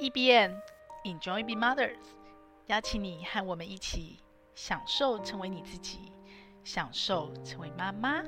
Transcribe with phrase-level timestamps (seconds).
[0.00, 0.62] E.B.N.
[1.04, 1.98] Enjoy Be Mothers，
[2.66, 4.20] 邀请你和我们一起
[4.54, 6.12] 享受成为你自己，
[6.62, 8.22] 享受成为妈妈。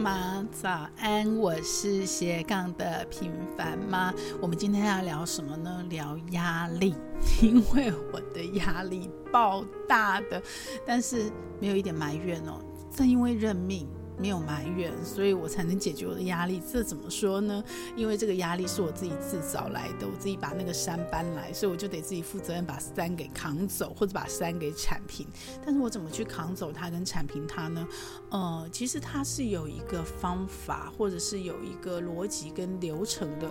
[0.00, 4.14] 妈早安，我是斜杠的平凡妈。
[4.40, 5.84] 我们今天要聊什么呢？
[5.90, 6.94] 聊压力，
[7.42, 10.42] 因为我的压力爆大的，
[10.86, 13.86] 但是没有一点埋怨哦，正因为认命。
[14.20, 16.60] 没有埋怨，所以我才能解决我的压力。
[16.70, 17.64] 这怎么说呢？
[17.96, 25.26] 因为这个压力是我自己自找来的，我自己把那个山搬来，所以我就得自己负责任把山给扛走，或者把山给铲平。
[25.64, 27.88] 但是我怎么去扛走它跟铲平它呢？
[28.30, 33.50] 呃，其实它是有一个方法，或者是有一个逻辑跟流程的。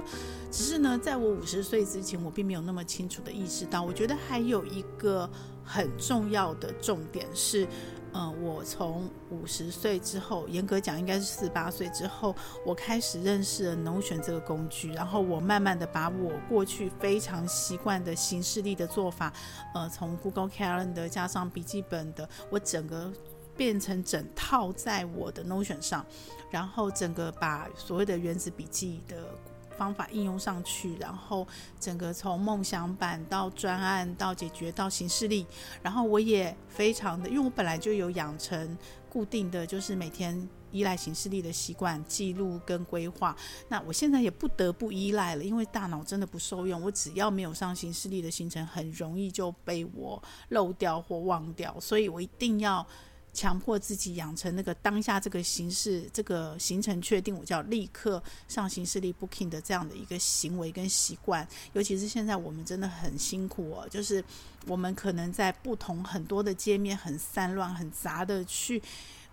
[0.51, 3.81] 只是呢，在我五十岁之前，我并没有那么清楚的意识到。
[3.81, 5.29] 我觉得还有一个
[5.63, 7.67] 很重要的重点是。
[8.13, 12.35] 嗯、呃，我从五十岁之后，严格讲应该是四十八岁之后，
[12.65, 19.31] 我开始认识了 Notion 这个工具，然后我慢慢的把我过去非常习惯的形式力的做法，
[19.73, 23.11] 呃，从 Google Calendar 加上笔记本的，我整个
[23.55, 26.05] 变成整套在我的 Notion 上，
[26.49, 29.17] 然后整个把所谓的原子笔记的。
[29.79, 31.47] 方法应用上去，然后
[31.79, 35.47] 整个从梦想版到专案到解决到行事历，
[35.81, 38.77] 然后我也非常的，因为我本来就有养成
[39.09, 43.33] 固定的就是每天依赖行事历的习惯，记录跟规划。
[43.69, 52.85] 那我现在也不得不依赖了，因为大脑真的不受用，我只要没有上行事历的行程，很容易就被我漏掉或忘掉，所以我一定要。
[53.39, 61.47] 强迫自己养成那个当下这个形式、这个行程确定，我就要立刻上行事历 booking 的这样的一个行为跟习惯。
[61.71, 64.21] 尤其是现在我们真的很辛苦哦，就是
[64.67, 68.81] 我们可能在不同很多的界面很散乱、很杂的去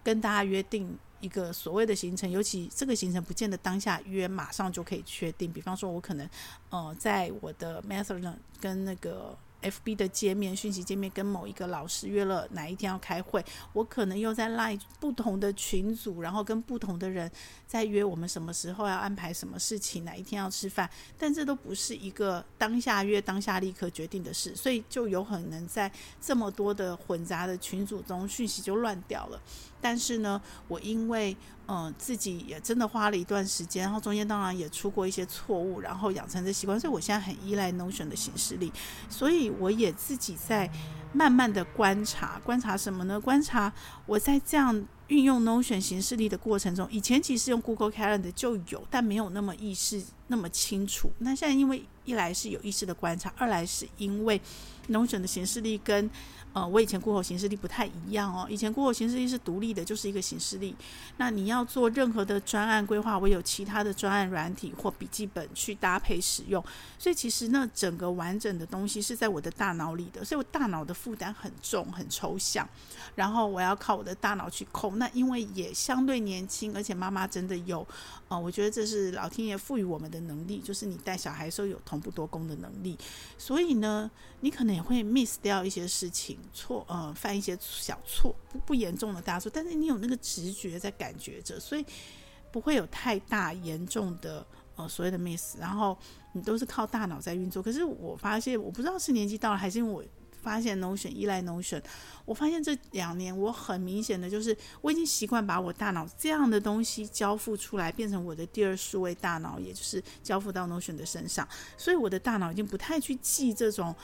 [0.05, 5.53] 跟大家约定一个所谓的行程，尤其这个行程不见得当下约马上就可以确定。
[5.53, 6.31] 比方说，我可能
[6.71, 9.37] 呃在我的 method 跟那个。
[9.71, 17.31] FB 的界面讯息界面跟某一个老师约了哪一天要开会，我可能又在拉不同的群组，然后跟不同的人
[17.67, 20.89] 在约我们什么时候要安排什么事情，哪一天要吃饭，
[21.19, 25.91] 但这都不是一个当下约当下立刻决定的事，所以就有可能在
[26.21, 29.41] 这么多的混杂的群组中，讯息就乱掉了。
[29.81, 31.37] 但是呢，我因为
[31.69, 38.73] 嗯、自己也真的花了一段时间，然后中间当然也出过一些错误，然后养成这习惯，所以我现在很依赖 Notion 的形式力，
[39.09, 40.71] 所以我也自己在
[41.13, 43.21] 慢慢的观察，观察什么呢？
[43.21, 43.73] 观察
[44.07, 51.11] 我在这样运用 Notion 行事历的过程中，以前其实用 Google Calendar 就有，但没有那么意识那么清楚。
[51.19, 54.41] 那现在因为一来是有意识的观察，二来是因为
[54.89, 56.09] Notion 的形式力跟
[56.57, 58.47] 呃，我以前 Google 行事历不太一样哦。
[58.49, 60.75] 以前 Google 行事历是独立的，就是一个形式力。
[61.19, 66.65] 那你要做任何的专案规划，我有其他的专案软体或笔记本去搭配使用。
[66.99, 72.67] 所以其实那整个完整的东西是在我的大脑里的，所以我大脑的负担很重，很抽象。
[73.15, 74.99] 然后我要靠我的大脑去控。
[74.99, 77.87] 那因为也相对年轻，而且妈妈真的有，
[78.29, 82.97] 呃，我觉得这是老天爷赋予我们的能力，就是你带小孩时候有同步多工的能力。
[83.37, 86.39] 所以呢，你可能也会 miss 掉一些事情。
[86.53, 91.85] 错，呃，犯一些小错，不不严重的大错，但是你有那个直觉在感觉着，所以
[92.51, 94.47] 不会有太大严重的
[94.77, 95.97] 呃所谓的 miss，然后
[96.33, 97.63] 你都是靠大脑在运作。
[97.63, 100.03] 可是我发现，我不知道是年纪到了，还是因为我
[100.43, 101.83] 发现 Notion 依赖 Notion，
[102.25, 111.47] 我发现这两年我很明显的就是我已经习惯把我大脑这样的东西交付出来，变成我的第二数位大脑，也就是交付到 Notion 的身上，
[111.77, 113.95] 所以我的大脑已经不太去记这种。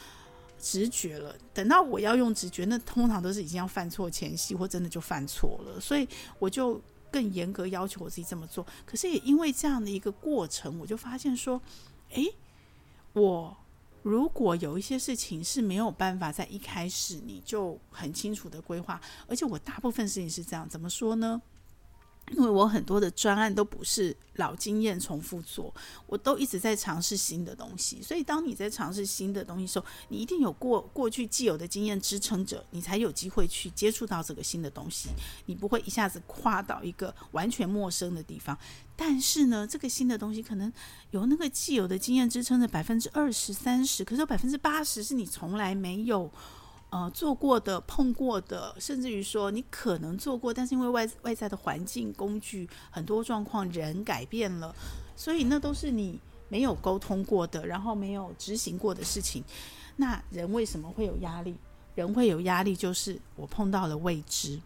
[0.62, 6.08] 直觉了，等到我要用直觉，那通常都是已经要犯错前夕，或真的就犯错了，所以
[6.38, 8.64] 我就更严格要求我自己这么做。
[8.86, 11.60] 可是也因为这样的一个过程，我就发现说，
[12.10, 12.32] 诶，
[13.12, 13.56] 我
[14.02, 21.42] 如果有一些事情是没有办法在一开始你就很清楚的规划，而且我大部分事情是这样，怎么说呢？
[22.30, 25.74] 因为我很多的专案都不是老经验重复做，
[26.06, 28.00] 我都一直在尝试新的东西。
[28.00, 35.10] 所以，当你在尝试新的东西的时候，你一定有过过去既有的经验支撑着，你才有机会去接触到这个新的东西。
[35.46, 38.56] 你不会一下子跨到一个完全陌生的地方。
[38.96, 40.72] 但是呢，这个新的东西可能
[41.10, 46.30] 有那个既有的经验支撑着百分之二十、三十，可是有百分之八十是你从来没有。
[46.92, 54.74] 呃做过的、碰过的，甚至于说你可能做过，但是因为外外在的环境、工具很多状况，人改变了，
[55.16, 59.42] 所以那都是你没有沟通过的，然后没有执行过的事情。
[59.96, 61.56] 那人为什么会有压力？
[61.94, 64.60] 人会有压力，就是我碰到了未知。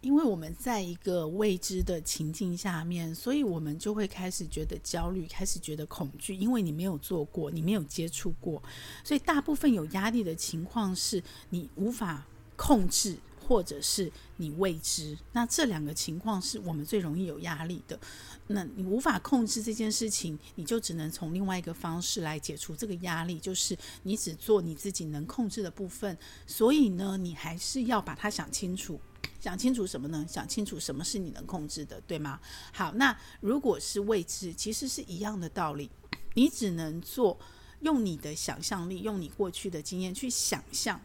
[0.00, 6.34] 因为我们在一个未知的情境下面，所以我们就会开始觉得焦虑，开始觉得恐惧。
[6.34, 8.62] 因为你没有做过，你没有接触过，
[9.04, 12.26] 所以大部分有压力的情况是你无法
[12.56, 13.16] 控制，
[13.50, 15.18] 或者是你未知。
[15.32, 17.98] 那这两个情况是我们最容易有压力的。
[18.46, 26.16] 那你无法控制这件事情，你就只能从另外一个方式来解除这个压力，就是你只做你自己能控制的部分。
[26.46, 29.00] 所以呢，你还是要把它想清楚。
[29.40, 30.24] 想清楚什么呢？
[30.28, 32.38] 想清楚什么是你能控制的，对吗？
[32.72, 35.90] 好，那如果是未知，其实是一样的道理。
[36.34, 37.36] 你只能做，
[37.80, 41.00] 用你的想象力，用你过去的经验去想象，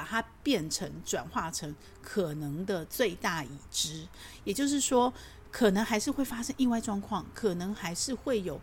[0.00, 4.06] 把它变成转化成可能的最大已知。
[4.44, 5.12] 也就是说，
[5.50, 8.58] 可能还是会发生意外状况，可能还是会有。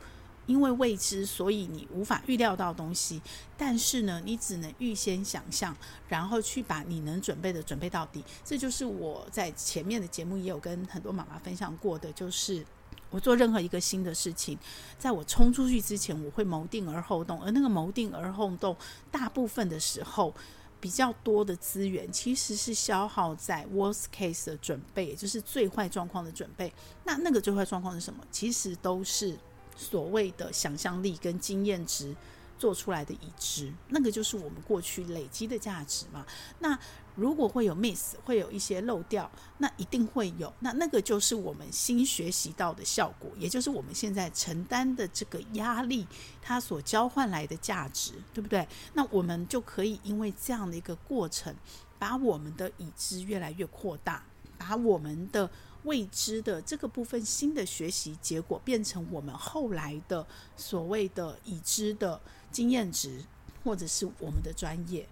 [0.48, 3.22] 因为未知，所以你无法预料到东西。
[3.58, 5.76] 但是呢，你只能预先想象，
[6.08, 8.24] 然后去把你能准备的准备到底。
[8.46, 12.66] 这就是我在前面的节目也有跟很多妈妈分享过的，就是
[13.10, 14.58] 我做任何一个新的事情，
[14.98, 17.44] 在我冲出去之前，我会谋定而后动。
[17.44, 18.74] 而那个谋定而后动，
[19.12, 20.34] 大部分的时候，
[20.80, 26.72] 比较多的资源其实是消耗在 worst case 的准备，也就是最坏状况的准备。
[27.04, 28.24] 那那个最坏状况是什么？
[28.32, 29.38] 其实都是。
[29.80, 32.16] 所谓的想象力跟经验值
[32.58, 36.26] 做出来的已知，那个就是我们过去累积的价值嘛。
[36.58, 36.76] 那
[37.18, 40.54] 如果会有 miss，会有一些漏掉，那一定会有。
[40.60, 46.08] 那那个就是我们新学习到的效果，也就是我们现在承担的这个压力，
[46.42, 48.66] 它所交换来的价值，对不对？
[48.94, 51.54] 那我们就可以因为这样的一个过程，
[52.00, 54.24] 把我们的已知越来越扩大，
[54.58, 55.50] 把我们的。
[55.84, 60.26] 未知的这个部分，新的学习结果变成我们后来的
[60.58, 62.20] 所谓的已知的
[62.52, 63.24] 经验值，
[63.64, 65.08] 或者是我们的专业。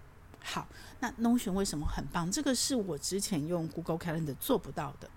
[0.48, 0.64] 好，
[1.00, 2.30] 那 Notion 为什么很棒？
[2.30, 5.10] 这个是我之前用 Google Calendar 做不到的。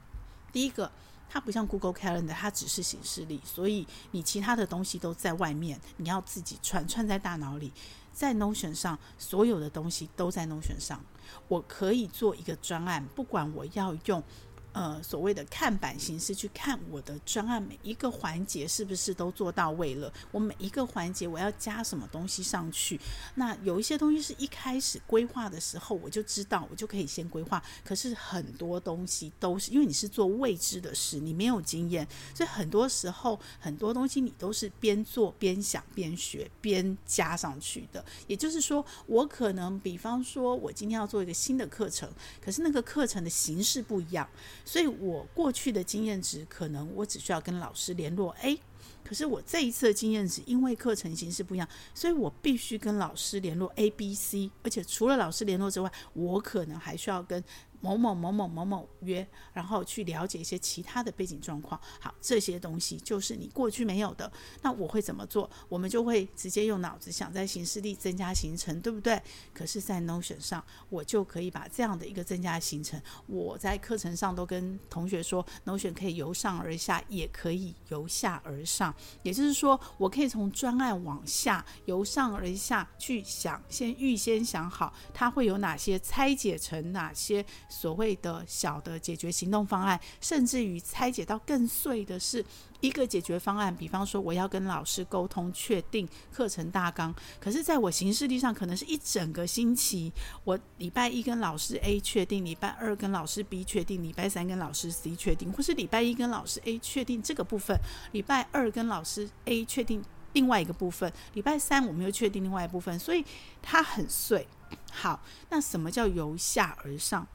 [0.51, 0.91] 第一个，
[1.29, 7.71] 它不像 Google Calendar，它只是形式力，所以你其他的东西都在外面，你要自己串串在大脑里。
[8.11, 10.99] 在 Notion 上，所有的东西都在 Notion 上。
[11.47, 14.23] 我可以做一个专案，不管我要用。
[14.71, 20.13] 呃，所谓的看板形式去看我的专案每一个环节是不是都做到位了？
[20.31, 22.99] 我每一个环节我要加什么东西上去？
[23.33, 27.61] 那有一些东西是一开始规划的时候我就知道，我就可以先规划。
[27.83, 38.05] 可是很多东西都是因为你是做未知的事，你没有经验，所以很多时候很多东西你都是边做边想边学边加上去的。
[38.27, 42.07] 也就是说，我可能比方说我今天要做一个新的课程，
[42.39, 44.29] 可是那个课程的形式不一样。
[44.71, 48.59] 所以，我过去的经验值可能我只需要跟老师联络 A，
[49.03, 57.43] 可是我这一次的经验值，因为课程形式不一样，所以我必须跟老师联络 A、B、C，而且除了老师联络之外，我可能还需要跟。
[57.81, 61.79] 某某某某某某约，然后去了解一些其他的背景状况。
[61.99, 64.31] 好，这些东西就是你过去没有的。
[64.61, 65.49] 那我会怎么做？
[65.67, 69.21] 我们就会直接用脑子想，在行事历增加行程，对不对？
[69.53, 78.93] 可是，在 Notion 上，我就可以把这样的一个增加行程，我在课程上都跟同学说，Notion 可以由上而下，也可以由下而上。
[79.23, 87.45] 也就是说，我可以从专案往下，由上而下去想，先预先想好它会有哪些，拆解成哪些。
[87.69, 92.43] 所谓的小的解决行动方案，甚至于拆解到更碎的是
[92.81, 93.73] 一个解决方案。
[93.73, 100.11] 比方说，我要跟老师沟通确定课程大纲，可是在我行事历上可能是一整个星期。
[100.43, 107.77] 我礼拜一跟老师 A 确定，礼拜二跟老师 B 确定，礼拜三跟老师 C 确定，或是礼拜一跟老师 A 确定这个部分，
[108.11, 113.23] 礼拜二跟老师 A 确定另外一个部分，礼拜三我们又确定另外一部分，所以
[113.61, 114.47] 它很碎。
[114.91, 117.27] 好，那什么叫由下而上？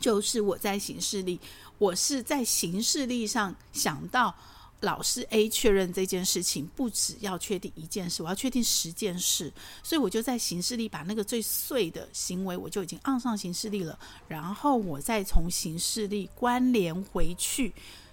[0.00, 1.38] 就是我在行事历，
[1.78, 4.34] 我是在行事历上想到
[4.80, 13.98] 老师 A 确认这件事情，不只要确定一件事，我要确定十件事，所以我就在行事历把那个最碎的行为我就已经按上行事历了，
[14.28, 17.72] 然后我再从行事历关联回去，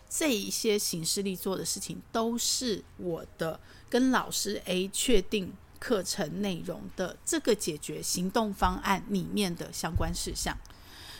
[0.10, 3.60] 这一些形式力做的事情都是我的
[3.90, 10.58] 跟老师 A 确定课程内容的这个解决行动方案里面的相关事项。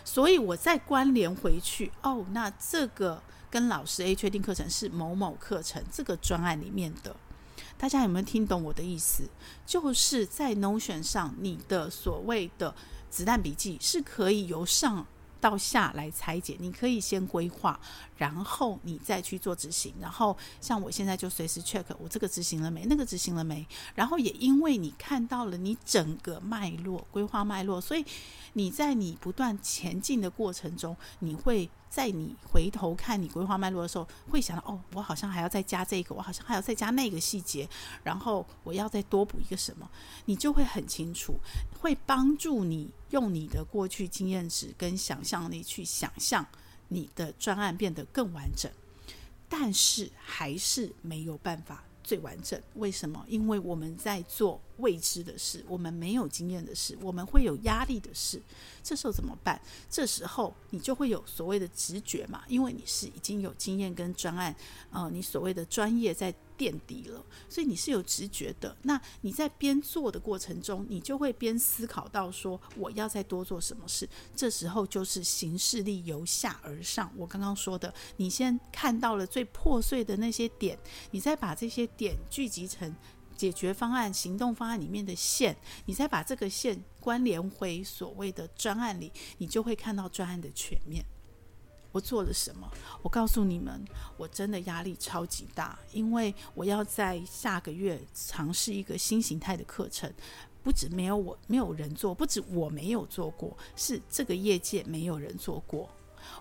[0.04, 7.16] 所以我再关联回去哦，那这个跟老师 A 确定课程是某某课程这个专案里面的，
[7.78, 9.24] 大家有没有听懂我的意思？
[9.66, 12.74] 就是在 Notion 上，你的所谓的
[13.10, 15.06] 子弹笔记是可以由上
[15.44, 17.78] 到下来拆解，你可以先规划，
[18.16, 19.94] 然后你再去做执行。
[20.00, 23.68] 然后像我现在就随时 check 我这个执行了没，那个执行了没。
[23.94, 28.06] 然后也因为你看到了你整个脉络规划脉络，所以
[28.54, 31.70] 你在你不断前进的过程中，你会。
[31.94, 37.70] 在你回头看你规划脉络的时候，会想到哦，我好像还要再加这个，我好像还要再加那个细节，
[38.04, 39.88] 然后我要再多补一个什么，
[40.26, 41.36] 你就会很清楚，
[41.80, 46.44] 会帮助你用你的过去经验值跟想象力去想象
[46.88, 48.72] 你的专案变得更完整，
[49.48, 51.84] 但是还是没有办法。
[52.04, 53.26] 最完整，为什么？
[53.28, 58.42] 因为我们在做未知的事，我们没有经验的事，我们会有压力的事。
[58.84, 59.60] 这时候怎么办？
[59.90, 64.56] 这时候你就会有所谓的直觉嘛，因为你是已经有经验跟专案，
[64.92, 66.34] 呃，你所谓的专业在。
[66.58, 68.76] 垫底了，所以你是有直觉的。
[68.84, 74.08] 那你在边做的过程中，你就会边思考到说，我要再多做什么事。
[74.36, 77.12] 这时候就是行事力由下而上。
[77.16, 80.78] 我刚刚说的，你先看到了最破碎的那些点，
[81.12, 82.96] 你再把这些点聚集成
[83.36, 85.56] 解决方案、行动方案里面的线，
[85.86, 91.04] 你再把这个线关联回所谓的专案里，你就会看到专案的全面。
[91.94, 92.70] 我做了什么？
[93.02, 93.82] 我告诉你们，
[94.18, 100.12] 我真的压力超级大，因为我要在下个月尝试一个新形态的课程，
[100.64, 105.88] 不止没有我没有人做，不止我没有做过，是这个业界没有人做过。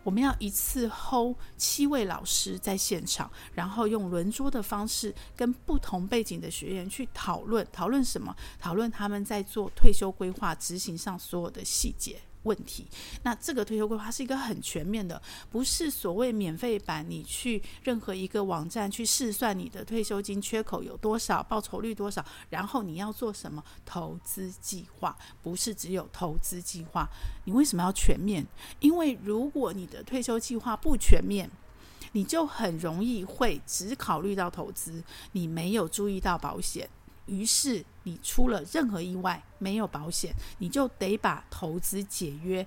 [0.05, 8.35] 我们要一次 hold 七位老师在现场，然后用轮桌的方式跟不同背景的学员去讨论，讨论什么？
[8.59, 12.21] 讨论他们在做退休规划执行上所有的细节。
[12.45, 12.87] 问题，
[13.23, 15.21] 那这个退休规划是一个很全面的，
[15.51, 17.05] 不是所谓免费版。
[17.09, 27.09] 你去任何一个网站去试算你的退休金缺口有多少，报酬率多少，然后你要做什么投资计划，不是只有投资计划。
[27.45, 28.47] 你为什么要全面？
[28.81, 31.51] 因为如果你的退休计划不全面，
[32.13, 36.89] 你就很容易会只考虑到投资，你没有注意到保险。
[37.27, 42.67] 于是你出了任何意外，没有保险，你就得把投资解约，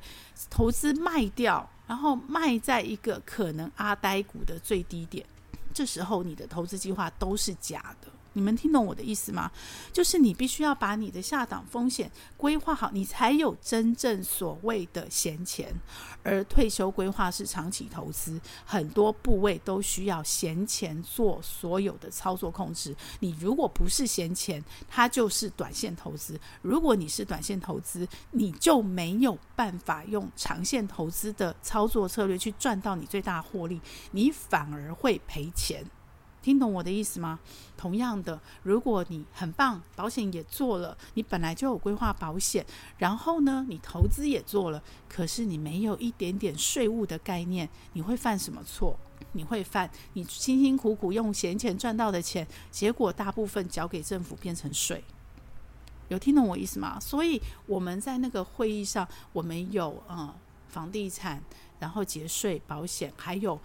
[0.49, 5.25] 投资卖掉，然后卖在一个可能阿呆股的最低点。
[5.73, 8.07] 这时候你的投资计划都是假的。
[8.35, 9.49] 你们听懂我的意思吗？
[9.91, 15.73] 就是你必须要把你的下档风险规划好，你才有真正所谓的闲钱。
[16.21, 22.95] 而退休规划是长期投资，很多部位都需要闲钱做所有的操作控制。
[23.19, 33.79] 你如果不是闲钱，它就是短线投资；如果你是短线投资，你就没有办法用长线投资的操作策略去赚到你最大获利，
[34.11, 35.85] 你反而会赔钱。
[36.45, 37.39] 听懂我的意思吗？
[37.75, 42.63] 同样的，如果你很棒，保险也做了，你本来就有规划保险，
[42.99, 48.95] 然后呢，你投资也做了，可是你没有一点点税务的概念，你会犯什么错？
[49.31, 55.03] 你会犯你辛辛苦苦用闲钱赚到的钱，结果大部分交给政府变成税。
[56.09, 56.99] 有听懂我意思吗？
[56.99, 60.31] 所以我们在那个会议上，我们有呃
[60.67, 61.41] 房地产，
[61.79, 63.59] 然后节税、保险，还有。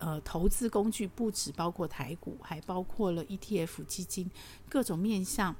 [0.00, 4.28] 呃，投资工具不止包括台股，还包括了 ETF 基金，
[4.68, 5.54] 各种面向。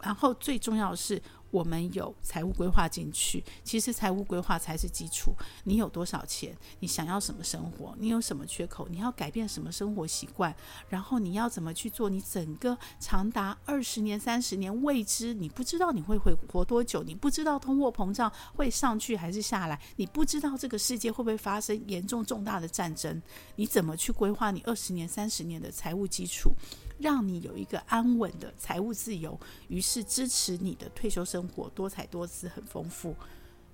[0.00, 1.20] 然后最重要的是。
[1.50, 5.32] 我们有财务规划进去，其实财务规划才是基础。
[5.64, 6.56] 你有多少钱？
[6.80, 7.94] 你想要什么生活？
[7.98, 8.86] 你有什么缺口？
[8.90, 10.54] 你要改变什么生活习惯？
[10.88, 12.08] 然后你要怎么去做？
[12.08, 23.20] 你整个长达二十年、三十年未知，你不知道你会会活多久，你不知道通货膨胀会上去还是下来，你不知道这个世界会不会发生严重重大的战争，
[23.56, 26.52] 你怎么去规划你二十年、三十年的财务基础？
[26.98, 29.38] 让你有一个安稳的财务自由，
[29.68, 33.14] 于是支持你的退休生活多彩多姿、很丰富。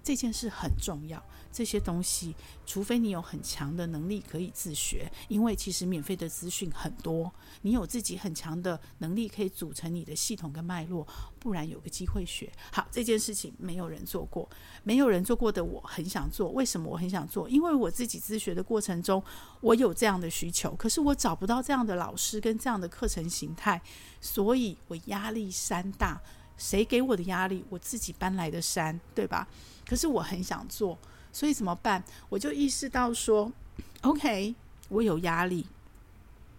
[0.04, 1.20] 这件事很重要，
[1.50, 7.32] 这些东西，除非你有很强的能力可以自学，因为其实免费的资讯很多，
[7.62, 11.06] 你有自己很强的能力可以组成你的系统跟脉络，
[11.38, 12.52] 不然有个机会学。
[12.70, 14.46] 好，这件事情没有人做过，
[14.82, 16.50] 没有人做过的，我很想做。
[16.50, 17.48] 为什么我很想做？
[17.48, 19.24] 因为我自己自学的过程中，
[19.62, 23.80] 我有这样的需求，可是我找不到这样的老师跟这样的课程形态，
[24.20, 26.20] 所以我压力山大。
[26.56, 27.64] 谁给我的压力？
[27.68, 29.48] 我自己搬来的山，对吧？
[29.88, 30.98] 可是我很想做，
[31.32, 32.02] 所以怎么办？
[32.28, 33.52] 我就意识到说
[34.02, 34.54] ，OK，
[34.88, 35.66] 我有压力。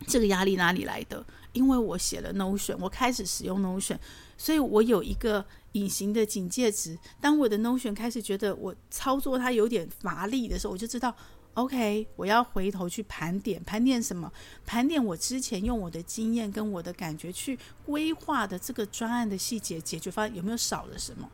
[0.07, 1.25] 这个压力哪里来的？
[1.53, 3.97] 因为我写了 Notion，我开始使用 Notion，
[4.37, 6.99] 所以我有一个隐形的警戒值。
[7.21, 11.15] 当我的 Notion 开始觉得我操作它有点乏力的时候，我就知道
[11.53, 14.29] OK，我要回头去盘点，盘点什么？
[14.65, 21.27] 盘点我之前用我的经验跟我的感觉去规划的这个专案的细节解决方案有没有少了什么？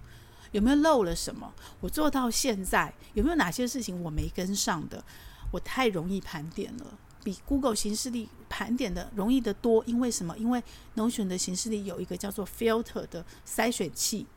[0.51, 1.53] 有没有漏了什么？
[1.79, 5.03] 我做到现在有没有哪些事情我没跟上的？
[5.51, 9.83] 我太容易盘点了，比 Google 形式力盘点的容易得多。
[9.85, 10.37] 因为什么？
[10.37, 10.63] 因为
[10.95, 14.27] Notion 的行事历有一个叫做 Filter 的筛选器。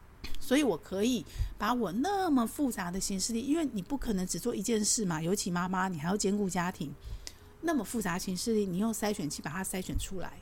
[0.41, 1.25] 所以，我可以
[1.59, 6.95] 把我那么复杂的行事历，因为你不可能只做一件事嘛，尤其妈妈，你还要兼顾家庭，
[7.61, 10.33] 那么复杂行事历，你用筛选器把它筛选出来。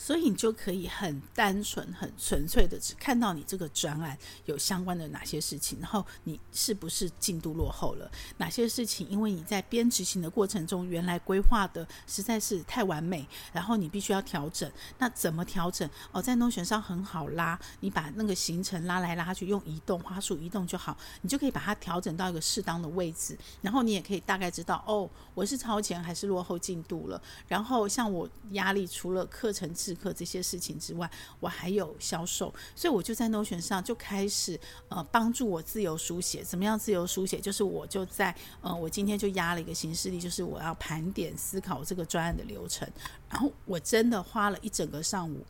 [0.00, 8.08] 所以你就可以很单纯、很纯粹的只看到你这个专案有相关的哪些事情，然后你是不是进度落后了？
[8.36, 14.70] 哪些事情因为你在编执行的过程中原来规划的实在是太完美，然后你必须要调整。
[14.98, 15.90] 那怎么调整？
[16.12, 23.36] 哦，在诺雪上很好拉，你把那个行程拉来拉去，用移动花束移动就好，你就可以把它调整到一个适当的位置。
[23.62, 27.20] 然后你也可以大概知道，哦，我是超前还是落后进度了。
[27.48, 29.68] 然后像我压力除了课程。
[29.88, 36.44] 时刻这些事情之外，我还有销售，所以我就在 Notion 上就开始呃帮助我自由书写。
[36.44, 37.40] 怎么样自由书写？
[37.40, 42.86] 就是我就在呃我今天就压了一个行事历，就是我要盘点思考这个专案的流程。
[43.30, 45.42] 然后我真的花了一整个上午，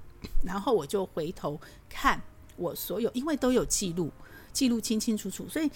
[0.45, 2.21] 然后我就回头看
[2.55, 4.13] 我所有，因为都有记录，
[4.53, 5.69] 记录清清楚楚，所以。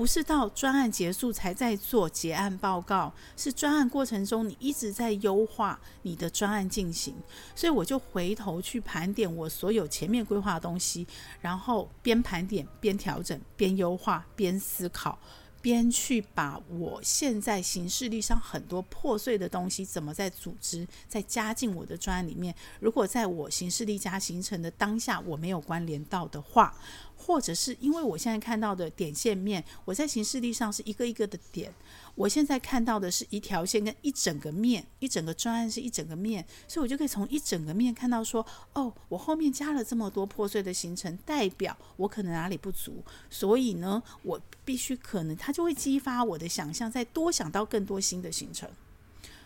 [0.00, 7.14] 不是到专案结束才在做结案报告，是专案过程中你一直在优化你的专案进行，
[7.54, 11.06] 所以我就回头去盘点我所有前面规划的东西，
[11.42, 15.18] 然后边盘点边调整，边优化边思考。
[15.62, 22.54] 边去把我现在行事历上很多破碎的东西，怎么在组织、再加进我的专案里面？
[22.80, 26.74] 如果在我行事历加形成的当下我没有关联到的话，
[27.22, 31.70] 或者是因为我现在看到的点线面，我在形式力上是一个一个的点。
[32.14, 48.68] 我现在看到的是一条线跟一整个面，一整个专案是一整个面，所以我就可以从一整个面看到说，哦，我后面加了这么多破碎的行程，代表我可能哪里不足，所以呢，我必须可能它就会激发我的想象，再多想到更多新的行程，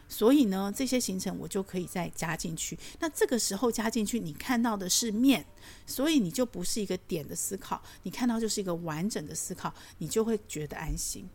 [0.08, 2.78] 所以呢，这些行程我就可以再加进去。
[3.00, 5.44] 那这个时候加进去，你看到的是面，
[5.86, 11.28] 所以你就不是一个点的思考，你看到就是一个完整的思考，你就会觉得安心。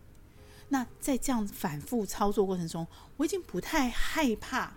[0.70, 2.86] 那在这样反复操作过程中，
[3.18, 4.72] 我已经不太害怕，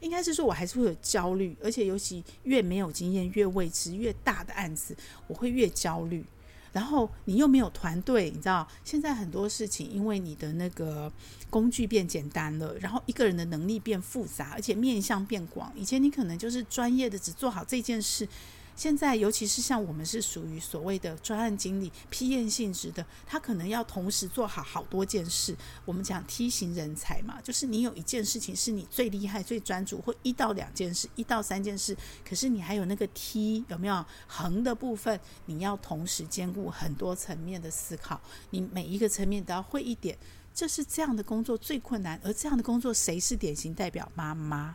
[0.00, 6.24] 应该是说我还是会有焦虑，而且尤其越没有经验、越未知、越大的案子，我会越焦虑。
[6.72, 11.12] 然后你又没有团队，你知道，现在很多事情因为你的那个
[11.50, 15.70] 工具变简单了，然后一个人的能力变复杂，而且面向变广。
[15.76, 18.26] 以前你可能就是专业的，只做好这件事。
[18.74, 25.54] 现在，尤其是像我们是属于所谓的专案经理、批验性质的，他可能要同时做好好多件事。
[25.84, 31.96] 我们讲梯型人才嘛，就是你有一件事情是你最厉害、最专注，或一到两件事、一到三件事，
[32.28, 35.18] 可是你还有那个梯有没有横的部分？
[35.46, 40.16] 你要同时兼顾很多层面的思考，你每一个层面都要会一点。
[40.54, 44.10] 这是这样的工作最困难，而这样的工作谁是典型代表？
[44.14, 44.74] 妈妈。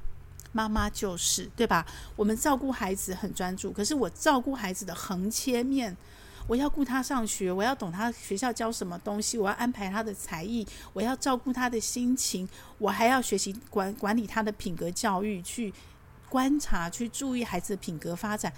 [0.51, 1.85] 妈妈就是对吧？
[2.15, 5.95] 我们照顾孩子很专注，可是我照顾孩子的横切面，
[6.47, 15.73] 我要顾他上学，我要懂他学校教什么东西，我要安排他的才艺，我要照顾他的心情，我还要学习管管理他的品格教育，去
[16.29, 18.51] 观察，去注意孩子的品格发展。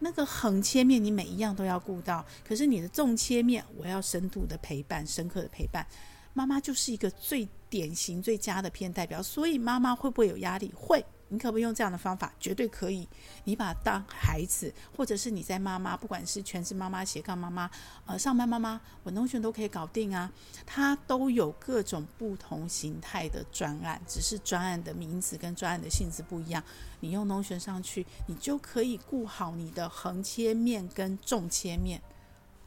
[0.00, 5.86] 那个横切面，你每一样都要顾到，可是你的纵切面，我要深度的陪伴，深刻的陪伴。
[6.34, 10.72] 妈妈就是一个最典型、最佳的片代表，所以妈妈会不会有压力？
[10.74, 11.04] 会。
[11.34, 12.32] 你可不用这样的方法？
[12.38, 13.08] 绝对可以。
[13.42, 17.68] 你把当孩子，或者是你在妈妈，不管是全职妈妈、斜杠妈妈、
[18.06, 20.32] 呃上班妈妈，我 Notion 都可以搞定啊。
[20.64, 26.62] 它都有各种不同形态的专案，只是专案的名字跟专案的性质不一样。
[27.00, 32.00] 你用 Notion 上去，你就可以顾好你的横切面跟纵切面。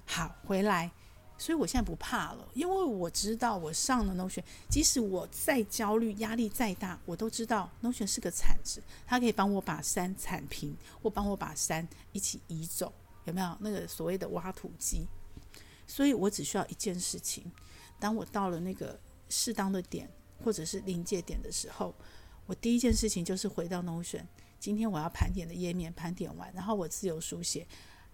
[0.06, 0.92] 好，回来。
[1.40, 12.92] 所以我现在不怕了，因为我知道我上了 Notion，即使我再焦虑、压力再大，我都知道 Notion 是个铲子，它可以帮我把山铲平，或帮我把山一起移走，
[13.26, 15.06] 有没有那个所谓的挖土机？
[15.86, 17.50] 所以我只需要一件事情，
[18.00, 20.10] 当我到了那个适当的点
[20.44, 21.94] 或者是临界点的时候，
[22.48, 24.24] 我第一件事情就是回到 Notion，
[24.60, 27.68] 今天我要盘点的页面盘点完，然后我自由书写。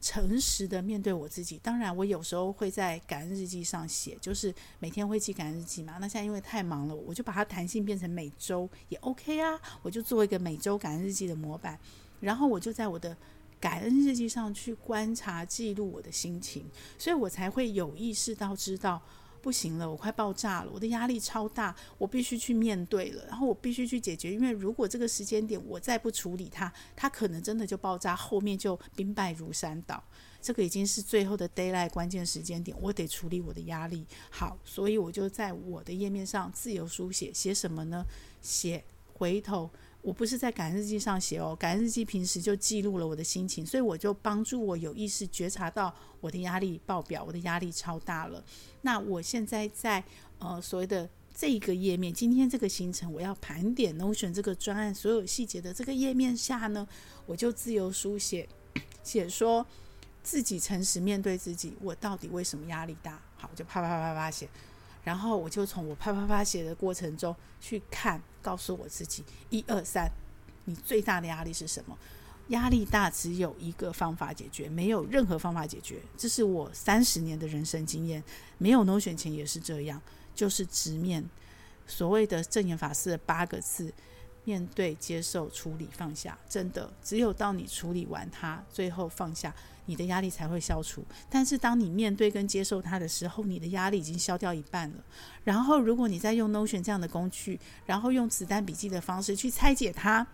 [0.03, 5.97] 诚实的面对我自己，当然我有时候会在感恩日记上写，就是每天会记感恩日记嘛。
[6.01, 9.57] 那现在因为太忙了，我就把它弹性变成每周也 OK 啊。
[9.81, 11.79] 我就做一个每周感恩日记的模板，
[12.19, 13.15] 然后我就在我的
[13.61, 16.65] 感恩日记上去观察记录我的心情，
[16.97, 19.01] 所以我才会有意识到知道
[19.43, 30.01] 不行了，我快爆炸了，我的压力超大，我必须去面对了，然后我必须去解决，因为如果这个时间点我再不处理它，它可能真的就爆炸，后面就兵败如山倒。
[30.41, 34.05] 这个已经是最后的 deadline 关键时间点，我得处理我的压力。
[34.29, 38.05] 好，所以我就在我的页面上自由书写，写什么呢？
[38.41, 38.81] 写
[39.13, 39.69] 回头，
[40.03, 48.43] 我不是在感恩日记上写哦，感恩日记平时就记录了我的心情，所以我就帮助我有意识觉察到我的压力爆表，我的压力超大了。
[48.81, 50.03] 那我现在在
[50.37, 56.87] 呃所谓的这一个页面，今天这个行程，我要盘点 Notion 这个专案所有细节的这个页面下呢，
[57.25, 58.47] 我就自由书写，
[59.03, 59.65] 写说。
[60.25, 63.21] 自己诚实面对自己，我到底为什么压力大？
[63.35, 64.47] 好，就啪啪啪啪写，
[65.03, 70.09] 然后我就从我啪啪啪写的过程中去看，告诉我自己一二三，
[70.65, 71.97] 你最大的压力是什么？
[72.49, 75.99] 压力大只有一个方法解决，没有任何方法解决。
[76.17, 78.21] 这是我三十年的人生经验，
[78.57, 80.01] 没有 no 选前也是这样，
[80.35, 81.23] 就是直面
[81.87, 83.93] 所谓的正言法师八个字。
[84.45, 89.53] 面对、接受、处理、放下，真的只有到你处理完它，最后放下，
[89.85, 91.03] 你的压力才会消除。
[91.29, 94.95] 但是当你面对跟接受它的时候，你的压力已经消掉一半了。
[95.43, 100.25] 然后，如果你再用 Notion 这样的工具，然后用子弹笔记的方式去拆解它，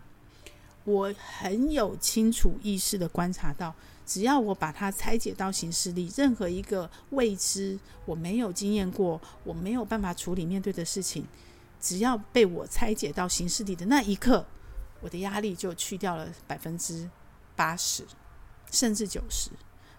[0.84, 3.72] 我很有清楚意识的观察到，
[4.06, 11.24] 只要我把它拆解到形式里，任何一个未知、我没有经验过、我没有办法处理面对的事情。
[11.80, 14.46] 只要被我拆解到形式里的那一刻，
[15.00, 17.08] 我的压力就去掉了百分之
[17.56, 18.04] 八十，
[18.70, 19.50] 甚至九十，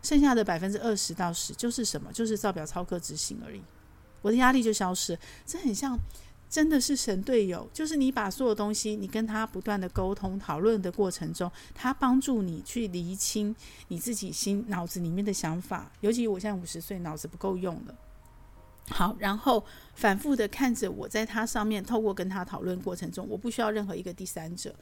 [0.03, 2.11] 剩下的百分之二十到十就是什么？
[2.13, 3.61] 就是照表操课执行而已。
[4.21, 5.97] 我的压力就消失，这很像
[6.47, 13.55] 真的是神队友，就是你把所有东西，你跟他不断的沟通讨论的过程中，他帮助你去厘清
[13.87, 15.91] 你自己心脑子里面的想法。
[16.01, 17.95] 尤其我现在五十岁，脑子不够用了。
[18.91, 24.75] 好，然后反复的看着我在他上面，透过跟他讨论过程中，我不需要任何一个第三者，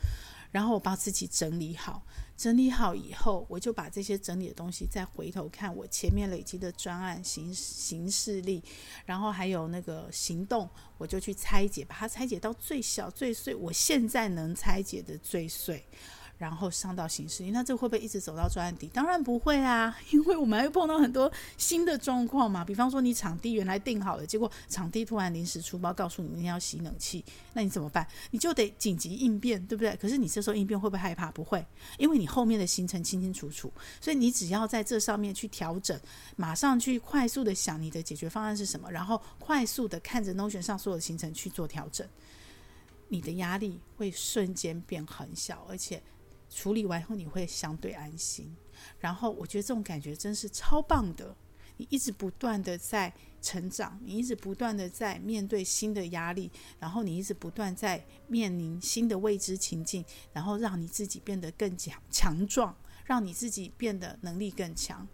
[0.52, 2.04] 然后我把自己整理好，
[2.36, 8.64] 整理好以后，我就把这些整理的东西再回头看我前面累积的专案行行事历，
[9.06, 15.86] 然后还有那个行动，我就去拆解，把它拆解到最小最碎，我现在能拆解的最碎。
[16.40, 18.88] 然后上到行事，那这会不会一直走到专案底？
[18.94, 22.64] 当然不会啊，因为我们还会碰到很多新的状况嘛。
[22.64, 28.08] 比方说，你场地原来定好了，结果场地突然临时出包，告诉你明天要洗冷气，那你怎么办？
[28.32, 29.94] 你就得紧急应变，对不对？
[29.98, 31.30] 可是你这时候应变会不会害怕？
[31.30, 31.64] 不会，
[31.98, 36.00] 因为你后面的行程清清楚楚，所以你只要在这上面去调整，
[36.38, 42.08] 马上去快速的想你的解决方案是什么，然后快速的看着 Notion 上所有的行程去做调整，
[43.10, 46.02] 你的压力会瞬间变很小，而且。
[46.50, 48.56] 处理完后你会相对安心，
[49.00, 51.36] 然后我觉得这种感觉真是超棒的。
[51.78, 65.08] 你一直不断的在成长，你一直不断的在面对新的压力，然后你一直不断在面临新的未知情境，然后让你自己变得更强强壮，让你自己变得能力更强，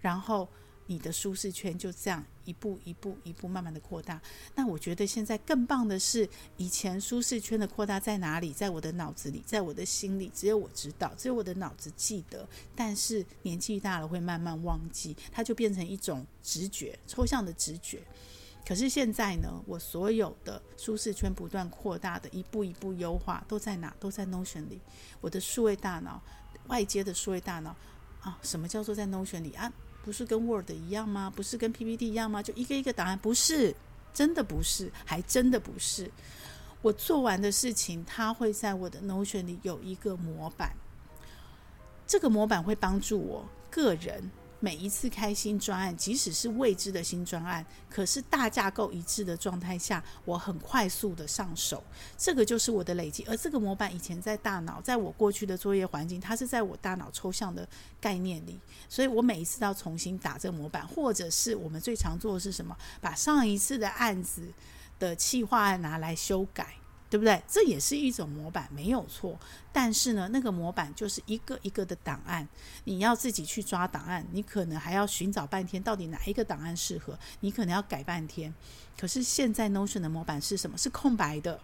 [0.00, 0.48] 然后。
[0.86, 4.20] 你的舒适圈就这样一步一步一步慢慢的扩大。
[4.54, 8.52] 那我觉得现在更棒的是，以前舒适圈的扩大在哪里？
[8.52, 12.48] 在我的脑子里，在我的心里，只有我知道，只有我的脑子记得。
[12.74, 18.00] 但是年纪大了会慢慢忘记，它就变成一种直觉，抽象的直觉。
[18.66, 23.94] 可是现在呢，我所有的舒适圈不断扩大的一步一步优化都在哪？
[24.00, 24.80] 都在 Notion 里。
[25.20, 26.20] 我的数位大脑，
[26.66, 27.76] 外接的数位大脑
[28.20, 29.72] 啊，什么叫做在 Notion 里啊？
[30.06, 31.32] 不是跟 Word 一样吗？
[31.34, 32.40] 不是跟 PPT 一样吗？
[32.40, 33.74] 就一个一个答案，不是，
[34.14, 36.08] 真的不是，还真的不是。
[36.80, 40.70] 我做完的事情，它会在我的 Notion 里有一个模板，
[42.06, 44.30] 这个模板会帮助我个人。
[44.58, 51.82] 每一次开新专案，即使是未知的新专案，可是大架构一致的状态下，我很快速的上手，
[52.16, 53.22] 这个就是我的累积。
[53.24, 57.68] 而这个模板以前在大脑，在我过去的作业环境，它是在我大脑抽象的
[58.00, 62.76] 概念里，所以我每一次都要重新打这个模板，或者是我们最常做的是什么？
[63.00, 64.42] 把上一次的案子
[64.98, 66.74] 的企划案拿来修改。
[67.08, 67.40] 对不对？
[67.48, 69.38] 这也是一种模板，没有错。
[69.72, 72.46] 但是呢，那个模板就是一个一个的档案，
[72.84, 78.52] 你要自己去抓档案，你可能还要寻找半天，到底哪一个档案适合，你可能要改半天。
[78.98, 80.76] 可是现在 Notion 的模板是什么？
[80.76, 81.60] 是空白的，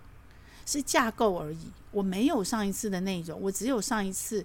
[0.64, 1.72] 是架构而已。
[1.90, 4.44] 我没有上一次的内容，我只有上一次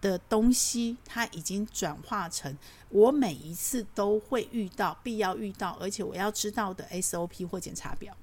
[0.00, 2.56] 的东西，它已经转化成
[2.90, 8.14] 我每一次都会遇到、必要遇到，而且我要知道的 SOP 或检查表。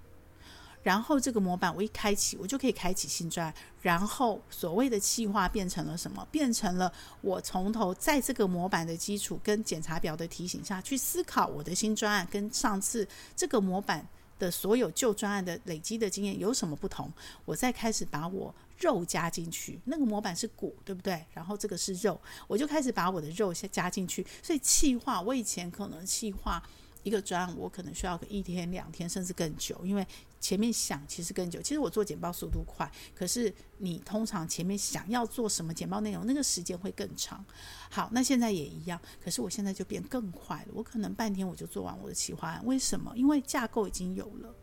[0.84, 3.54] 然后这个模板我一开启，我就可以开启新专案。
[3.82, 6.28] 然后所谓的企划变成了什么？
[6.32, 6.92] 变成了
[7.22, 14.08] 我从头在这个模板的基础跟检查表的提醒下去思考我的新专案跟上次这个模板
[14.40, 17.12] 的所有旧专案的累积的经验有什么不同？
[17.46, 19.80] 我再开始把我肉加进去。
[19.86, 21.24] 那个模板是骨，对不对？
[21.34, 24.26] 然后这个是肉，我就开始把我的肉先加进去。
[24.42, 26.62] 所以气化，我以前可能气化。
[27.04, 30.06] 一个专案，我可能需要个一天两天，甚至更久，因为
[30.40, 31.62] 前面想其实更久。
[31.62, 37.44] 其实我做简报速度快，可是你通常前面想要做什么简报内容，那个时间会更长。
[37.90, 42.66] 好，那现在也一样，可是我现在就变更快了，我可能半天我就做完我的企划案。
[42.66, 43.12] 为什么？
[43.16, 44.56] 因为架构已经有了，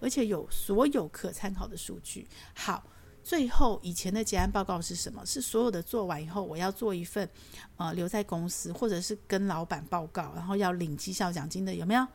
[0.00, 2.26] 而且有所有可参考的数据。
[2.54, 2.82] 好。
[3.22, 5.24] 最后，以前的结案报告是什么？
[5.24, 7.28] 是所有的做完以后，我要做一份，
[7.76, 12.06] 呃，留在公司，或者是跟老板报告，然后要领绩效奖金的，有没有？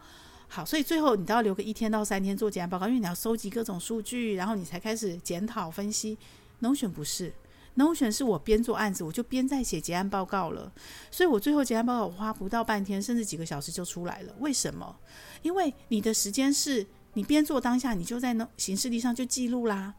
[0.47, 6.17] 好，所以最后你都要留个一天到三天做结案报告，因为你要收集各种数据，然后你才开始检讨分析。
[6.61, 7.33] Notion 不是
[7.77, 10.71] ，Notion 是我边做案子，我就边在写结案报告了，
[11.11, 14.33] 所以我最后结案报告我花不到半天，甚至几个小时就出来了。
[14.39, 14.95] 为什么？
[15.41, 19.93] 因为你的时间是你边做当下，你就在那形式力上就记录啦。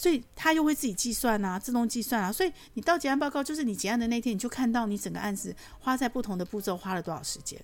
[0.00, 2.32] 所以他又会自己计算啊，自动计算啊。
[2.32, 7.60] 所以你到结案报告，就是你结案的那天，你就看到你整个案子花在不同的步骤花了多少时间，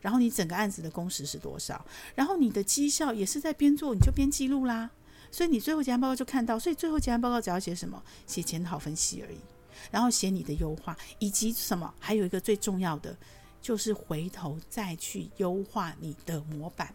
[0.00, 4.90] 然后你整个案子的工时是多少，然后你的绩效也是在边做你就边记录啦。
[5.30, 8.02] 所以你最后结案报告就看到，所以最后结案报告只要写什么？
[8.26, 9.38] 写检讨分析而已，
[9.92, 11.94] 然后写你的优化以及什么？
[12.00, 13.16] 还有一个最重要的，
[13.62, 16.92] 就是回头再去优化你的模板。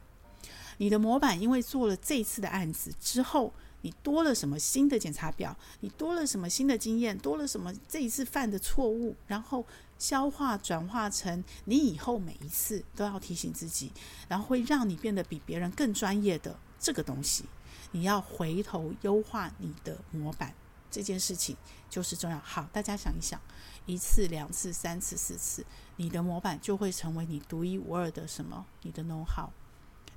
[0.80, 3.54] 你的模板因为做了这次的案子之后。
[3.82, 5.56] 你多了什么新的检查表？
[5.80, 7.18] 你多了什么新的经验？
[7.18, 9.16] 多了什么这一次犯的错误？
[9.28, 9.66] 然后
[9.98, 13.92] 消化转化成你以后每一次都要提醒自己，
[14.28, 17.46] 然后会让你变得比别人更专业的这个东西，
[17.92, 20.54] 你要回头优化你的模板，
[20.90, 21.56] 这件事情
[21.90, 22.40] 就是重要。
[22.40, 23.40] 好，大家想一想，
[23.86, 25.66] 一次、两次、三次、四次，
[25.98, 28.66] 你的模板就会成为你独一无二的什么？
[28.82, 29.50] 你的 know how，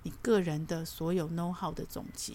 [0.02, 2.34] 你个人的所有 know how 的总结。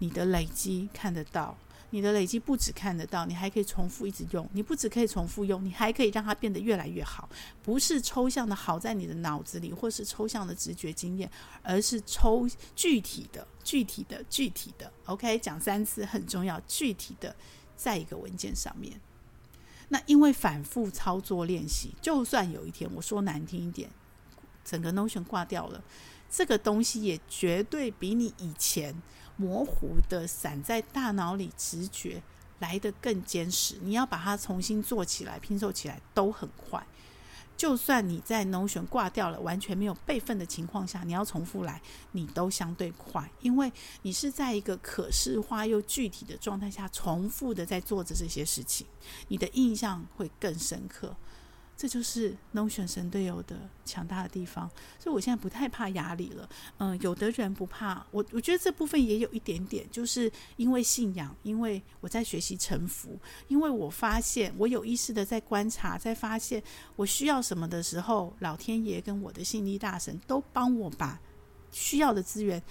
[0.00, 1.56] 你的累积看得到，
[1.90, 4.48] 你的累积不止看得到，你还可以重复一直用。
[4.52, 7.28] 你不止可以重复用，你还可以让它变得越来越好。
[7.62, 11.30] 不是抽象的好在你的脑子里，或是抽象的直觉经验，
[11.62, 14.90] 而是抽具体的、具体的、具体的。
[15.04, 17.36] OK，讲三次很重要，具体的
[17.76, 18.98] 在一个文件上面。
[19.88, 23.90] 那因为反复操作练习，就算有一天我说难听一点，
[24.64, 25.82] 整个 Notion 挂掉了，
[26.30, 28.94] 这个东西也绝对比你以前。
[29.40, 32.22] 模糊的散在大脑里，直觉
[32.58, 33.78] 来得更坚实。
[33.80, 36.86] 你要把它重新做起来、拼凑起来都很快。
[37.56, 41.80] 就算你在 Notion 挂掉了，完全没有备份的情况下，你要重复来，
[42.12, 43.70] 你都相对快，因为
[44.02, 48.86] 你是在一个可视化又具体的状态下，重复的在做着这些事情，
[49.28, 51.14] 你的印象会更深刻。
[51.80, 56.46] 这就是 Notion 神队友的强大的地方，所以我现在不太怕压力了。
[56.76, 66.62] 嗯、有的人不怕，我我觉得这部分也有一点点，就是因为信仰，因为我在学习臣服，因为我发现我有意识的在观察，在发现
[66.96, 71.18] 我需要什么的时候，老天爷跟我的信力大神都帮我把
[71.72, 72.62] 需要的资源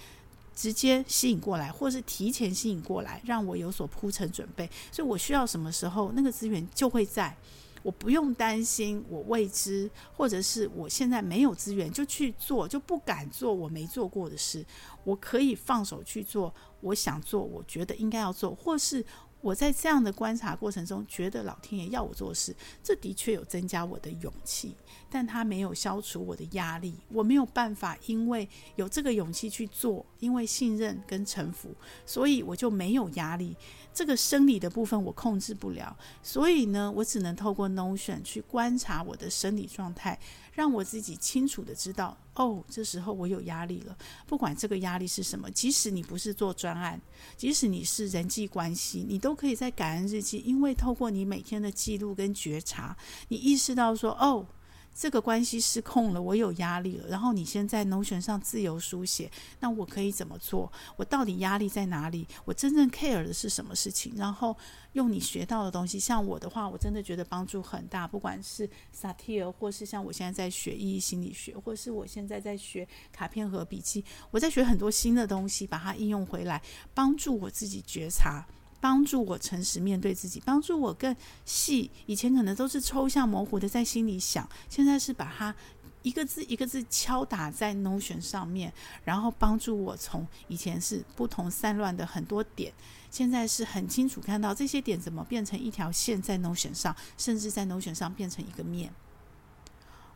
[0.54, 4.70] 直接吸引过来，或是提前吸引过来，让我有所铺陈准备。
[4.92, 7.36] 所以我需要什么时候，那个资源就会在。
[7.82, 14.64] 我不用担心我未知，或者是我现在没有资源就去做，就不敢做我没做过的事。
[15.04, 19.04] 我可以放手去做我想做，我觉得应该要做，或是。
[19.40, 24.74] 我在这样的观察过程中，觉得老天爷要我做事，这的确有增加我的勇气，
[25.08, 26.94] 但他没有消除我的压力。
[27.08, 31.74] 我没有办法，因为有这个勇气去做，因为信任跟臣服，
[32.04, 33.56] 所以我就没有压力。
[33.92, 40.18] 这个生理的部分我控制不了，所以呢，我只能透过 Notion 去观察我的生理状态。
[40.52, 43.96] 让我自己清楚的知道，哦，这时候我有压力了。
[44.26, 47.00] 不管这个压力是什么，即使你不是做专案，
[47.36, 52.96] 即使你是人际关系，你都可以在感恩日记，因为透过你每天的记录跟觉察，
[53.28, 54.46] 你意识到说，哦。
[54.94, 57.08] 这个关系失控了，我有压力了。
[57.08, 60.70] 然后你先在脑泉上自由书写，那我可以怎么做？
[60.96, 62.26] 我到底压力在哪里？
[62.44, 64.12] 我真正 care 的是什么事情？
[64.16, 64.54] 然后
[64.92, 68.06] 用你学到的东西，像我的话，我真的觉得帮助很大。
[68.06, 76.60] 不管是萨提尔，或是像我现在在学意义心理学，或是我现在在学卡片和笔记，我在学很多新的东西，把它应用回来，
[76.92, 78.46] 帮助我自己觉察。
[78.80, 81.14] 帮助我诚实面对自己，帮助我更
[81.44, 81.90] 细。
[82.06, 85.54] 以前可能都是抽象模糊的在心里想，现在是把它
[86.02, 88.72] 一个字一个字敲打在 Notion 上面，
[89.04, 92.72] 然后帮助我从以前是不同散乱的很多点，
[93.10, 98.92] 现在是很清楚看到这些点怎么变成一条线在 Notion 上，甚至在 Notion 上变成一个面。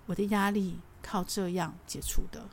[0.06, 2.48] 我的压力靠这样解除的。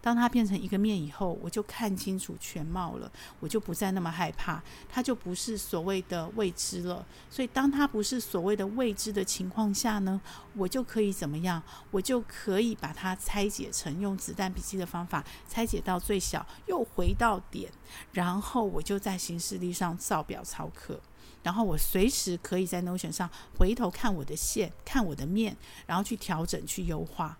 [0.00, 7.04] 当它变成一个面以后，我就看清楚全貌了，我就不再那么害怕，它就不是所谓的未知了。
[7.30, 10.20] 所以，当它不是所谓的未知的情况下呢，
[10.54, 11.62] 我就可以怎么样？
[11.90, 17.70] 我就可以把它拆解成用子弹笔记的方法拆解到最小，又回到点，
[18.12, 21.00] 然后我就在行事历上照表操课，
[21.42, 27.38] 然后我随时可以在 Notion 上回头看我的线，看我的面，然后去调整、去优化。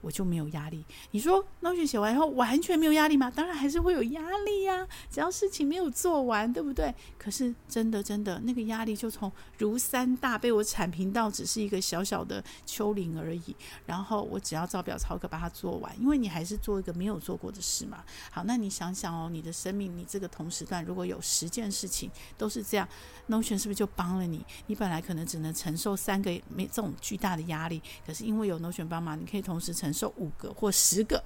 [0.00, 0.84] 我就没有压力。
[1.10, 3.30] 你说 Notion 写完以后完全没有压力吗？
[3.30, 6.94] 当然还是会有压力呀，只要事情没有做完，对不对？
[7.18, 13.56] 可是真的真的，那个压力就从如山大被我铲平到只是一个小小的丘陵而已。
[13.86, 18.04] 然后我只要照表操课把它做完，因为你还是做一个没有做过的事嘛。
[18.30, 22.88] 好，那你想想哦，你的生命，你这个同时段如果有十件事情都是这样
[23.28, 24.46] ，Notion 是不是就帮了你？
[24.66, 29.87] 你本来可能只能承受三个没这种巨大的压力，可是因为有 Notion 帮忙，你可以同时承。
[29.88, 31.24] 承受五个或十个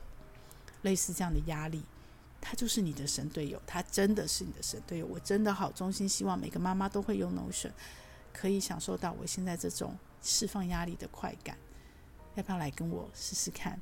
[0.83, 1.83] 类似这样的压力，
[2.40, 5.07] 他就是你的神队友，他真的是你的神队友。
[5.07, 7.72] 我真的好衷心希望每个妈妈都会用 Notion，
[8.33, 11.59] 可以享受到我现在这种释放压力的快感。
[12.37, 13.81] 要不要来跟我试试看？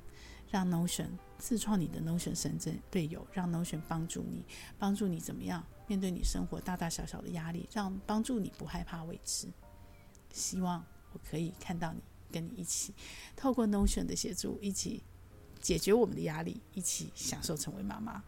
[0.51, 2.59] 让 Notion 自创你的 Notion 神
[2.91, 4.43] 队友，让 Notion 帮助你，
[4.79, 9.47] 帮助你怎么样面对你生活大大小小的压力，让帮助你不害怕未知。
[10.33, 12.01] 希望我可以看到你。
[12.33, 12.95] 跟你一起，
[13.37, 15.03] 透过 Notion 的协助，一起
[15.61, 18.23] 解决我们的压力，一起享受成为妈妈。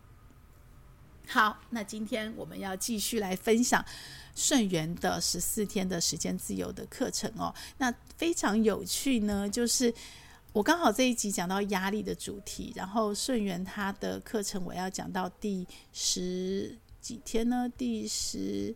[1.29, 3.83] 好，那今天我们要继续来分享
[4.35, 7.55] 顺源的十四天的时间自由的课程哦。
[7.79, 9.95] 那非常有趣呢，就是
[10.53, 17.69] 我刚好这一集讲到压力的主题，然后顺源他的课程我要讲到第十几天呢？
[17.79, 18.75] 第十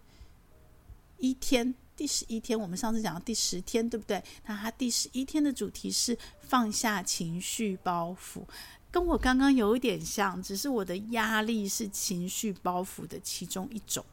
[1.18, 1.74] 一天。
[1.96, 4.22] 第十一天，我们上次讲到第十天，对不对？
[4.44, 8.42] 那它第十一天的主题是放下情绪包袱，
[8.90, 14.04] 跟我刚刚有一点像，只是我的压力是情绪包袱的其中一种，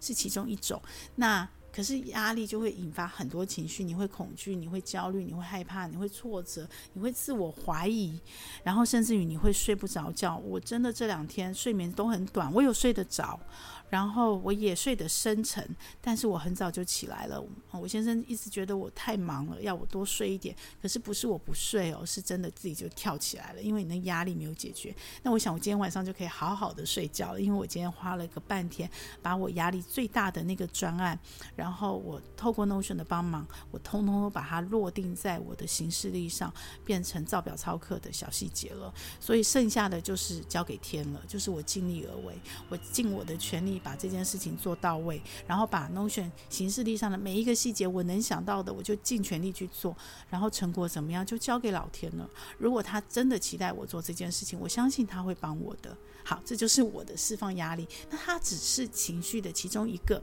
[0.00, 0.80] 是其中一种。
[1.16, 8.20] 那可是压力就会引发很多情绪，你会恐惧，你会焦虑，你会害怕，你会挫折，你会自我怀疑，
[8.62, 10.36] 然后甚至于你会睡不着觉。
[10.36, 13.40] 我真的这两天睡眠都很短，我有睡得着。
[13.88, 15.62] 然后我也睡得深沉，
[16.00, 17.38] 但是我很早就起来了。
[17.72, 20.56] 我先生一直觉得我太忙了，要我多睡一点。
[20.80, 24.94] 可是不是我不睡哦，是真的自己就跳起来了，因为你的压力没有解决。
[25.22, 31.18] 那我想我今天晚上就可以好好的睡觉了，因为我今天花了个半天，把我压力最大的那个专案，
[31.62, 36.52] 然后我透过 Notion 的帮忙，我通通都把它落定在我的行事历上，
[36.84, 38.92] 变成照表操课的小细节了。
[39.20, 42.34] 所以剩下的就是交给天了，就是我尽力而为，
[42.70, 43.82] 我尽我的全力。
[43.82, 49.96] 把这件事情做到位，然后把 Notion 行事历上的每一个细节，我能想到的，我就尽全力去做，
[50.30, 52.30] 然后成果怎么样，就交给老天了。
[52.58, 55.96] 如果他真的期待我做这件事情，我相信他会帮我的。
[56.24, 57.88] 好，这就是我的释放压力。
[58.08, 60.22] 那他只是情绪的其中一个。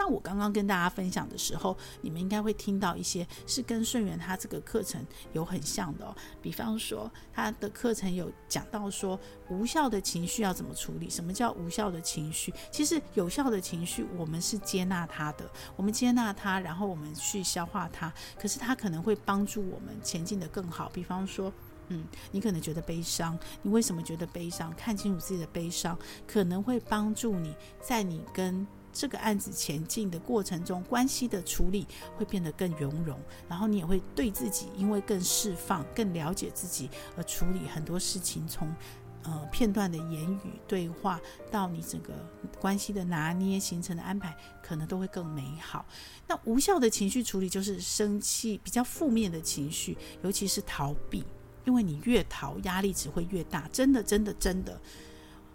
[0.00, 6.16] 那我刚刚跟大家分享的时候，你们应该会听到一些是跟顺源他这个课程有很像的哦。
[6.40, 11.10] 比方说，他的课程有讲到说，无效的情绪要怎么处理？
[11.10, 12.50] 什么叫无效的情绪？
[12.72, 15.44] 其实有效的情绪，我们是接纳它的，
[15.76, 18.10] 我们接纳它，然后我们去消化它。
[18.40, 20.88] 可是它可能会帮助我们前进得更好。
[20.94, 21.52] 比方说，
[21.88, 24.72] 嗯，你可能觉得悲伤，你为什么觉得悲伤？
[24.76, 38.74] 看清楚自己的悲伤，可能会帮助你在你跟这个案子前进的过程中，关系的处理会变得更圆融，然后你也会对自己，因为更释放、更了解自己而处理很多事情，从
[39.22, 42.12] 呃片段的言语对话到你整个
[42.58, 45.84] 关系的拿捏、形成的安排，可能都会更美好。
[46.26, 51.24] 那无效的情绪处理就是生气，比较负面的情绪，尤其是逃避，
[51.64, 53.68] 因为你越逃，压力只会越大。
[53.72, 54.80] 真的，真的，真的。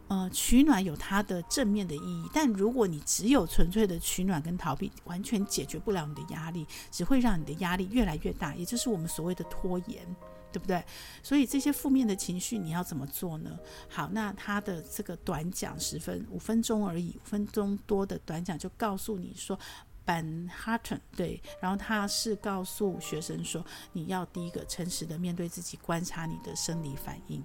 [0.08, 10.16] 呃，取暖有它的正面的意义，但如果你只有纯粹的取暖跟逃避，完全解决不了你的压力，只会让你的压力越来越大，也就是我们所谓的拖延，
[10.52, 10.84] 对不对？
[11.24, 13.58] 所以这些负面的情绪你要怎么做呢？
[13.90, 19.58] 好，那他的这个短讲十分五分钟而已，五分钟多的短讲就告诉你说
[20.06, 27.44] ，Ben Hutton 对，然后他是告诉学生说，你要第一个诚实的面对自己，观察你的生理反应。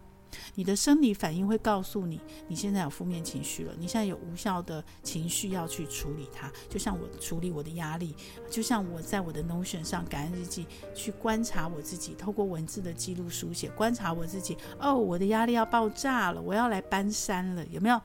[0.55, 6.51] 你的生理反应会告诉你，你现在有负面情绪了，你现在有无效的情绪要去处理它。
[6.69, 8.15] 就像我处理我的压力，
[8.51, 14.57] 就像我在我的 Notion 上感恩日记去观察我自己，透过文字的记录书写，观察我自己。
[14.79, 18.01] 哦，我的压力要爆炸了，我要来搬山了，有没有？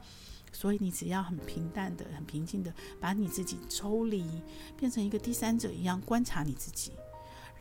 [0.52, 4.26] 所以你只要很平淡的、很平静的，把你自己抽离，
[4.78, 6.94] 变成一个第三者一样观察你自己。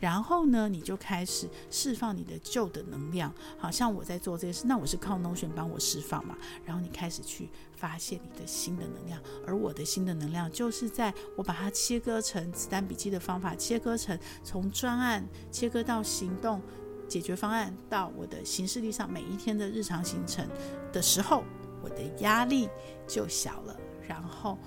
[0.05, 6.37] 然后呢，你就开始释放你的旧的能量，好像我在做这些事，那我是靠 Notion 帮我释放嘛。
[6.63, 16.61] 然后你开始去发现你的新的能量，而我的新的能量就是在我把它切割成子弹笔记的方法，切割成从专案切割到行动
[17.09, 20.47] 解决方案，到我的行事历上每一天的日常行程
[20.93, 21.43] 的时候，
[21.83, 22.69] 我的压力
[23.09, 23.75] 就小了。
[24.07, 24.59] 然后。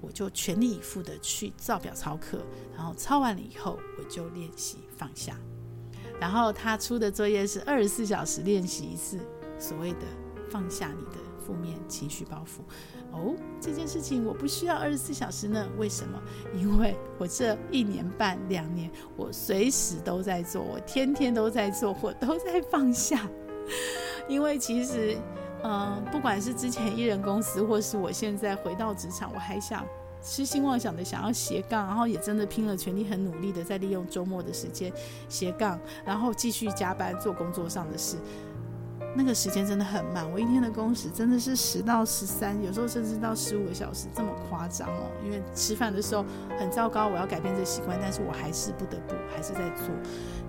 [0.00, 2.38] 我就全力以赴的去照表操课，
[2.74, 5.36] 然后操完了以后，我就练习放下。
[6.18, 9.18] 然后他出的作业是二十四小时练习一次，
[9.58, 10.06] 所谓的
[10.50, 12.60] 放下你的负面情绪包袱。
[13.12, 15.68] 哦，这件事情我不需要二十四小时呢？
[15.78, 16.20] 为什么？
[16.54, 23.28] 因为我这一年半两年，我随时都在做，我天天都在做，我都在放下。
[24.28, 25.16] 因为其实。
[25.62, 29.84] 嗯，不管是之前艺人公司，或是我现在回到职场，我还想
[30.22, 34.92] 痴心妄想的想要斜杠，然后也真的拼了全力，很努力的在利用周末的时间
[35.28, 38.16] 斜杠，然后继续加班做工作上的事。
[39.14, 45.10] 那个时间真的很慢，我一天的工时真的是十到十三，有时候甚至到十五个小时，这么夸张哦。
[45.24, 46.24] 因为吃饭的时候
[46.58, 49.86] 很糟糕，我要改变这个习惯，但是我还是不得不还是在做。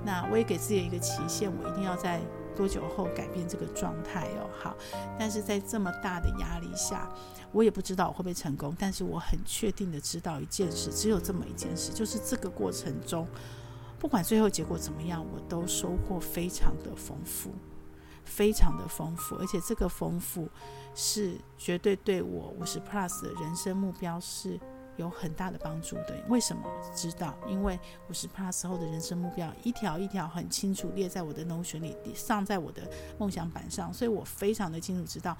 [0.05, 2.21] 那我也给自己一个期限，我一定要在。
[2.55, 4.49] 多久后改变这个状态哦？
[4.59, 4.75] 好，
[5.17, 7.09] 但是在这么大的压力下，
[7.51, 8.75] 我也不知道我会不会成功。
[8.79, 13.27] 但是我很确定的知道一件事，只有这么一件事，就是这个过程中，
[13.99, 17.51] 不管最后结果怎么样，我都收获非常的丰富，
[18.23, 20.49] 非常的丰富，而且这个丰富
[20.93, 24.59] 是绝对对我五十 plus 的人生目标是。
[25.01, 26.63] 有很大的帮助的，为什么
[26.95, 27.35] 知道？
[27.47, 27.79] 因为
[28.09, 35.35] 五十 plus 后的人生目标一条一条很清楚列在我的 Notion 里，上在我的梦想板上，所以我非常的清楚知道。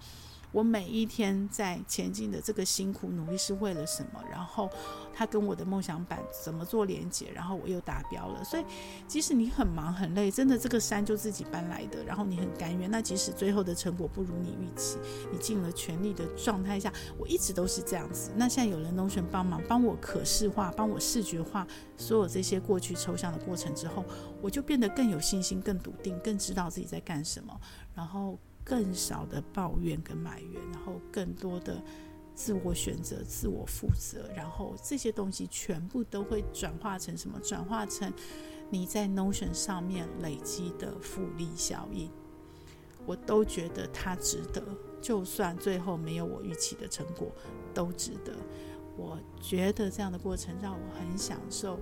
[0.52, 4.22] 我每一天在前进的这个辛苦努力是为了什么？
[4.30, 4.70] 然后
[5.14, 7.32] 他跟我的梦想板怎么做连接？
[7.34, 8.44] 然后我又达标了。
[8.44, 8.66] 所以
[9.08, 12.92] 即使你很忙很累，真的这个山就自己搬来的，然后你很甘愿。
[12.92, 14.98] 那即使最后的成果不如你预期，
[15.32, 18.32] 你尽了全力的状态下，我一直都是这样子。
[18.36, 21.66] 那现在有了 Notion 帮忙，帮我可视化，帮我视觉化
[21.98, 24.04] 所有这些过去抽象的过程之后，
[24.42, 27.58] 我就变得更有信心、更笃定、更知道自己在干什么。
[27.96, 28.38] 然后。
[28.64, 31.82] 更少的抱怨跟埋怨，然后更多的
[32.34, 37.40] 自我选择、自我负责，然后这些东西全部都会转化成什么？
[37.40, 38.12] 转化成
[38.70, 42.10] 你在 Notion 上面累积的复利效应。
[43.06, 44.64] 我都觉得它值得，
[45.02, 47.32] 就算最后没有我预期的成果，
[47.74, 48.34] 都值得。
[48.96, 51.80] 我觉得这样的过程让我很享受。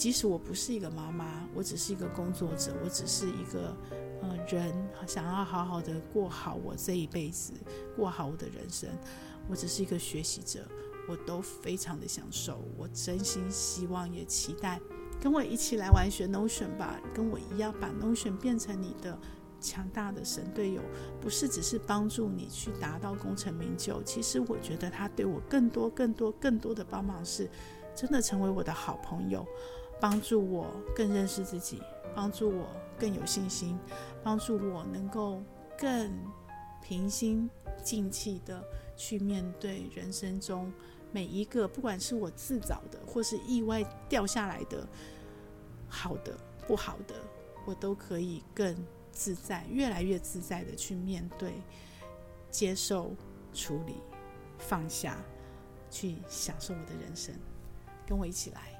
[0.00, 3.76] 即使我不是一个妈妈，我只是一个工作者，我只是一个。
[4.22, 4.70] 呃，人
[5.06, 7.54] 想要好好的过好我这一辈子，
[7.96, 8.86] 过好我的人生，
[9.48, 10.60] 我只是一个学习者，
[11.08, 12.62] 我都非常的享受。
[12.76, 14.78] 我真心希望也期待
[15.18, 19.18] 跟我一起来玩学 Notion 吧，跟我一样把 Notion 变成你的
[19.58, 20.82] 强大的神队友，
[21.18, 24.02] 不是只是帮助你去达到功成名就。
[24.02, 27.48] 其实我觉得他对我更多、更多、更多的帮忙是，
[27.96, 29.46] 真的成为我的好朋友，
[30.00, 31.82] 帮助我更认识自己，
[32.14, 32.66] 帮助我
[32.98, 33.78] 更有信心。
[34.22, 35.42] 帮助我能够
[35.78, 36.12] 更
[36.82, 37.48] 平心
[37.82, 38.62] 静气的
[38.96, 40.72] 去面对人生中
[41.10, 44.86] 每一个，不管是我自找的或是意外掉下来的，
[45.88, 47.14] 好的不好的，
[47.66, 48.76] 我都可以更
[49.10, 51.54] 自在，越来越自在的去面对、
[52.50, 53.14] 接受、
[53.54, 53.96] 处理、
[54.58, 55.16] 放下，
[55.90, 57.34] 去享受我的人生。
[58.06, 58.79] 跟我一起来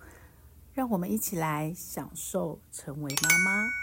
[0.73, 3.80] 让我们一起来享受成为妈妈。